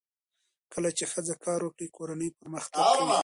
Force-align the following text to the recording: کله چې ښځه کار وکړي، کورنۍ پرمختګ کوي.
کله 0.73 0.89
چې 0.97 1.05
ښځه 1.11 1.35
کار 1.45 1.59
وکړي، 1.63 1.87
کورنۍ 1.97 2.29
پرمختګ 2.39 2.79
کوي. 2.97 3.15